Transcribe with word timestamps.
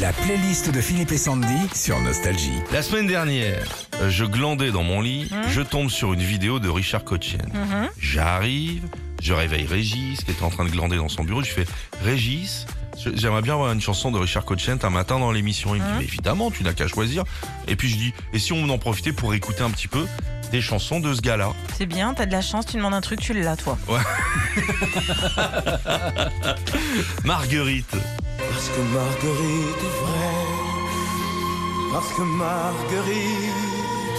La 0.00 0.12
playlist 0.12 0.70
de 0.70 0.80
Philippe 0.80 1.12
et 1.12 1.18
Sandy 1.18 1.68
sur 1.74 2.00
Nostalgie. 2.00 2.52
La 2.72 2.80
semaine 2.82 3.06
dernière, 3.06 3.62
euh, 4.00 4.08
je 4.10 4.24
glandais 4.24 4.70
dans 4.70 4.82
mon 4.82 5.00
lit, 5.02 5.28
Mmh. 5.30 5.48
je 5.50 5.60
tombe 5.60 5.90
sur 5.90 6.14
une 6.14 6.22
vidéo 6.22 6.58
de 6.60 6.68
Richard 6.70 7.04
Cochian. 7.04 7.38
J'arrive, 8.00 8.84
je 9.22 9.34
réveille 9.34 9.66
Régis 9.66 10.24
qui 10.24 10.30
était 10.30 10.42
en 10.44 10.48
train 10.50 10.64
de 10.64 10.70
glander 10.70 10.96
dans 10.96 11.10
son 11.10 11.24
bureau. 11.24 11.42
Je 11.42 11.50
fais 11.50 11.66
Régis, 12.02 12.66
je- 13.04 13.10
j'aimerais 13.14 13.42
bien 13.42 13.52
avoir 13.54 13.70
une 13.72 13.82
chanson 13.82 14.10
de 14.10 14.18
Richard 14.18 14.44
Cochian 14.46 14.78
un 14.82 14.90
matin 14.90 15.18
dans 15.18 15.30
l'émission. 15.30 15.74
Il 15.74 15.82
me 15.82 15.86
dit 15.86 15.92
mais 15.98 16.04
évidemment, 16.04 16.50
tu 16.50 16.62
n'as 16.64 16.72
qu'à 16.72 16.88
choisir. 16.88 17.24
Et 17.68 17.76
puis 17.76 17.90
je 17.90 17.96
dis 17.96 18.14
et 18.32 18.38
si 18.38 18.52
on 18.54 18.66
en 18.70 18.78
profitait 18.78 19.12
pour 19.12 19.34
écouter 19.34 19.62
un 19.62 19.70
petit 19.70 19.88
peu 19.88 20.06
des 20.52 20.62
chansons 20.62 21.00
de 21.00 21.12
ce 21.14 21.20
gars-là 21.20 21.52
C'est 21.78 21.86
bien, 21.86 22.14
t'as 22.14 22.24
de 22.26 22.32
la 22.32 22.40
chance, 22.42 22.64
tu 22.66 22.76
demandes 22.78 22.94
un 22.94 23.00
truc, 23.02 23.20
tu 23.20 23.34
l'as 23.34 23.56
toi. 23.56 23.76
Marguerite. 27.24 27.94
Parce 28.64 28.76
que 28.76 28.82
Marguerite 28.94 29.82
est 29.82 30.04
vraie, 30.04 30.46
parce 31.92 32.12
que 32.12 32.22
Marguerite 32.22 33.10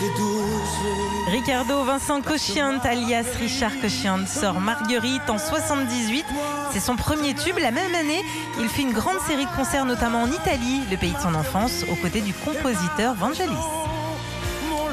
est 0.03 0.17
douce. 0.17 1.31
Ricardo 1.31 1.83
Vincent 1.85 2.21
Cochiant, 2.21 2.77
alias 2.83 3.23
Richard 3.39 3.79
Cochiant, 3.79 4.27
sort 4.27 4.59
Marguerite 4.59 5.29
en 5.29 5.37
78. 5.37 6.25
C'est 6.73 6.81
son 6.81 6.97
premier 6.97 7.33
tube. 7.35 7.57
La 7.57 7.71
même 7.71 7.95
année, 7.95 8.21
il 8.59 8.67
fait 8.67 8.81
une 8.81 8.91
grande 8.91 9.19
série 9.25 9.45
de 9.45 9.55
concerts, 9.55 9.85
notamment 9.85 10.23
en 10.23 10.27
Italie, 10.29 10.81
le 10.91 10.97
pays 10.97 11.13
de 11.13 11.19
son 11.19 11.35
enfance, 11.35 11.85
aux 11.89 11.95
côtés 11.95 12.19
du 12.19 12.33
compositeur 12.33 13.15
Vangelis. 13.15 13.47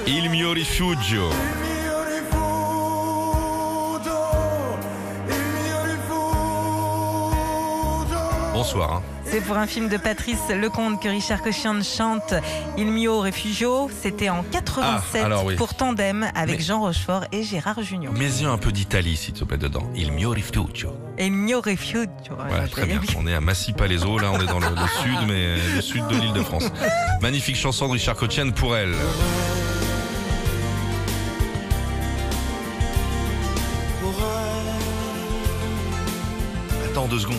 Il 0.06 0.30
mio 0.30 0.52
rifugio. 0.52 1.24
Il 1.26 1.26
mio 1.26 1.30
rifugio, 1.30 1.69
Bonsoir. 8.60 8.92
hein. 8.96 9.02
C'est 9.24 9.40
pour 9.40 9.56
un 9.56 9.66
film 9.66 9.88
de 9.88 9.96
Patrice 9.96 10.50
Lecomte 10.50 11.00
que 11.02 11.08
Richard 11.08 11.40
Cochiant 11.40 11.80
chante 11.82 12.34
Il 12.76 12.88
mio 12.88 13.20
refugio. 13.22 13.88
C'était 14.02 14.28
en 14.28 14.42
87 14.42 15.24
Ah, 15.32 15.40
oui. 15.46 15.56
pour 15.56 15.72
Tandem 15.72 16.26
avec 16.34 16.58
Mais- 16.58 16.62
Jean 16.62 16.80
Rochefort 16.80 17.24
et 17.32 17.42
Gérard 17.42 17.82
Junior. 17.82 18.12
Mets-y 18.12 18.44
un 18.44 18.58
peu 18.58 18.70
d'Italie 18.70 19.16
s'il 19.16 19.32
te 19.32 19.44
plaît 19.44 19.56
dedans. 19.56 19.88
Il 19.96 20.12
mio 20.12 20.28
rifugio. 20.28 20.94
Il 21.18 21.32
mio 21.32 21.62
refugio. 21.62 22.04
Voilà, 22.48 22.68
très 22.68 22.84
bien. 22.84 23.00
On 23.16 23.26
est 23.26 23.32
à 23.34 23.40
Massy-Palaiso, 23.40 24.18
là 24.18 24.30
on 24.30 24.38
est 24.42 24.46
dans 24.46 24.60
le, 24.60 24.68
le 24.68 24.88
sud, 25.02 25.26
mais 25.26 25.56
le 25.74 25.80
sud 25.80 26.06
de 26.08 26.16
l'île 26.16 26.34
de 26.34 26.42
France. 26.42 26.64
Magnifique 27.22 27.56
chanson 27.56 27.86
de 27.88 27.92
Richard 27.92 28.16
Cochian 28.16 28.50
pour 28.50 28.76
elle. 28.76 28.92
Pour 34.02 34.12
elle, 36.82 36.90
Attends 36.90 37.06
deux 37.08 37.20
secondes. 37.20 37.36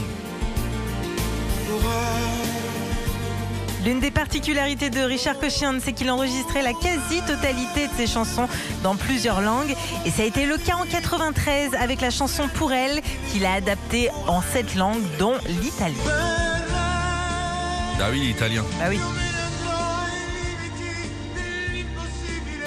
L'une 3.84 4.00
des 4.00 4.12
particularités 4.12 4.92
de 4.92 5.02
Richard 5.02 5.40
Cochian, 5.40 5.78
c'est 5.84 5.94
qu'il 5.94 6.12
enregistrait 6.12 6.62
la 6.62 6.74
quasi-totalité 6.74 7.88
de 7.88 7.94
ses 7.98 8.06
chansons 8.06 8.48
dans 8.84 8.96
plusieurs 8.96 9.42
langues. 9.42 9.76
Et 10.06 10.12
ça 10.12 10.22
a 10.22 10.26
été 10.26 10.46
le 10.46 10.58
cas 10.58 10.76
en 10.76 10.86
93 10.86 11.74
avec 11.74 12.00
la 12.02 12.12
chanson 12.12 12.48
Pour 12.48 12.74
elle, 12.74 13.02
qu'il 13.32 13.44
a 13.44 13.54
adaptée 13.54 14.10
en 14.28 14.42
sept 14.42 14.76
langues, 14.76 15.02
dont 15.18 15.34
l'italien. 15.48 15.96
Ah 18.00 18.10
oui, 18.12 18.20
il 18.22 18.28
est 18.28 18.32
italien. 18.32 18.64
Ah 18.82 18.86
oui. 18.90 19.00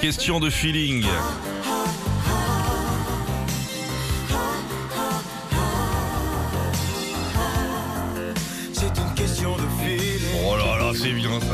Question 0.01 0.39
de 0.41 0.49
feeling. 0.49 1.05
C'est 11.05 11.11
bien 11.11 11.39
ça. 11.39 11.45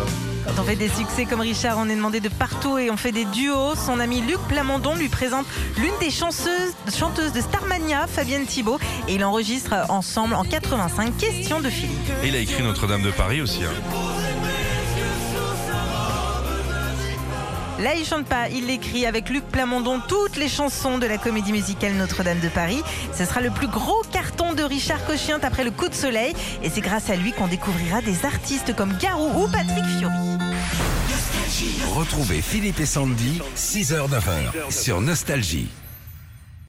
Quand 0.46 0.62
on 0.62 0.66
fait 0.66 0.76
des 0.78 0.88
succès 0.88 1.26
comme 1.26 1.42
Richard, 1.42 1.78
on 1.78 1.90
est 1.90 1.96
demandé 1.96 2.20
de 2.20 2.30
partout 2.30 2.78
et 2.78 2.90
on 2.90 2.98
fait 2.98 3.12
des 3.12 3.26
duos. 3.26 3.76
Son 3.76 4.00
ami 4.00 4.22
Luc 4.22 4.40
Plamondon 4.48 4.96
lui 4.96 5.10
présente 5.10 5.46
l'une 5.78 5.92
des 6.00 6.10
chanceuses, 6.10 6.74
chanteuses 6.98 7.34
de 7.34 7.42
Starmania, 7.42 8.08
Fabienne 8.08 8.46
Thibault, 8.46 8.80
et 9.08 9.16
il 9.16 9.24
enregistre 9.26 9.74
ensemble 9.90 10.36
en 10.36 10.44
85 10.44 11.18
Question 11.18 11.60
de 11.60 11.70
feeling. 11.70 11.98
Et 12.24 12.30
il 12.30 12.36
a 12.36 12.40
écrit 12.40 12.64
Notre-Dame 12.64 13.04
de 13.04 13.12
Paris 13.12 13.42
aussi. 13.42 13.64
hein. 13.64 13.72
Là, 17.82 17.96
il 17.96 18.06
chante 18.06 18.28
pas, 18.28 18.48
il 18.50 18.68
l'écrit 18.68 19.08
avec 19.08 19.30
Luc 19.30 19.44
Plamondon 19.46 20.00
toutes 20.08 20.36
les 20.36 20.48
chansons 20.48 21.00
de 21.00 21.08
la 21.08 21.18
comédie 21.18 21.52
musicale 21.52 21.94
Notre-Dame 21.94 22.40
de 22.40 22.48
Paris. 22.48 22.84
Ce 23.12 23.26
sera 23.26 23.42
le 23.42 23.50
plus 23.50 23.68
gros 23.68 24.04
carton 24.12 24.54
de 24.54 24.62
Richard 24.62 25.04
Cochiant 25.08 25.40
après 25.42 25.64
le 25.64 25.72
coup 25.72 25.90
de 25.90 25.96
soleil. 25.96 26.36
Et 26.62 26.70
c'est 26.70 26.82
grâce 26.82 27.10
à 27.10 27.16
lui 27.16 27.32
qu'on 27.32 27.48
découvrira 27.48 28.02
des 28.02 28.24
artistes 28.24 28.76
comme 28.76 28.96
Garou 28.98 29.44
ou 29.44 29.48
Patrick 29.48 29.84
Fiori. 29.98 30.38
Retrouvez 31.96 32.44
Philippe 32.44 32.80
et 32.80 32.86
Sandy, 32.86 33.42
6h-9h 33.56 34.72
sur 34.72 35.02
Nostalgie. 35.02 35.70